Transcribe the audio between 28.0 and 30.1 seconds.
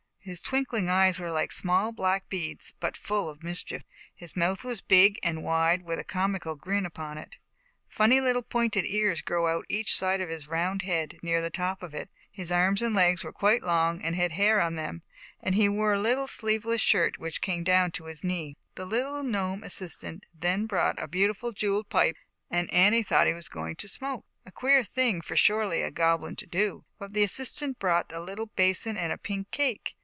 a little basin and a pink cake.